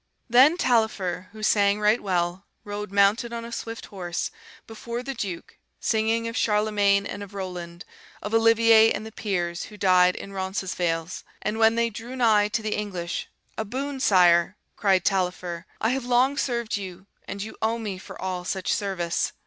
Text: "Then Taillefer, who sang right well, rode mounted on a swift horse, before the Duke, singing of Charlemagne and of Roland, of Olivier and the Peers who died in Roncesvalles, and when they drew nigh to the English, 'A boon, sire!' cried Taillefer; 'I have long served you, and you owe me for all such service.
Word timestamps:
"Then 0.27 0.57
Taillefer, 0.57 1.27
who 1.31 1.43
sang 1.43 1.79
right 1.79 2.01
well, 2.01 2.47
rode 2.63 2.91
mounted 2.91 3.31
on 3.31 3.45
a 3.45 3.51
swift 3.51 3.85
horse, 3.85 4.31
before 4.65 5.03
the 5.03 5.13
Duke, 5.13 5.59
singing 5.79 6.27
of 6.27 6.35
Charlemagne 6.35 7.05
and 7.05 7.21
of 7.21 7.35
Roland, 7.35 7.85
of 8.23 8.33
Olivier 8.33 8.89
and 8.93 9.05
the 9.05 9.11
Peers 9.11 9.65
who 9.65 9.77
died 9.77 10.15
in 10.15 10.33
Roncesvalles, 10.33 11.23
and 11.43 11.59
when 11.59 11.75
they 11.75 11.91
drew 11.91 12.15
nigh 12.15 12.47
to 12.47 12.63
the 12.63 12.73
English, 12.75 13.29
'A 13.59 13.65
boon, 13.65 13.99
sire!' 13.99 14.57
cried 14.75 15.05
Taillefer; 15.05 15.67
'I 15.81 15.89
have 15.89 16.05
long 16.05 16.35
served 16.35 16.77
you, 16.77 17.05
and 17.27 17.43
you 17.43 17.55
owe 17.61 17.77
me 17.77 17.99
for 17.99 18.19
all 18.19 18.43
such 18.43 18.73
service. 18.73 19.33